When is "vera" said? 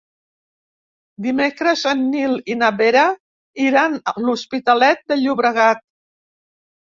2.79-3.03